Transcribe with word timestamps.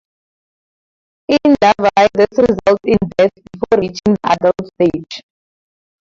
In 1.29 1.55
larvae, 1.61 2.09
this 2.15 2.39
results 2.39 2.81
in 2.85 2.97
death 3.19 3.29
before 3.53 3.81
reaching 3.81 4.15
the 4.15 4.19
adult 4.31 4.55
stage. 4.73 5.21